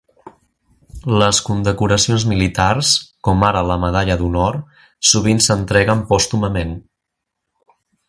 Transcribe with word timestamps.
Les 1.23 1.41
condecoracions 1.49 2.25
militars, 2.31 2.95
com 3.29 3.47
ara 3.51 3.63
la 3.73 3.79
medalla 3.85 4.19
d'honor, 4.23 4.59
sovint 5.13 5.45
s'entreguen 5.49 6.05
pòstumament. 6.15 6.77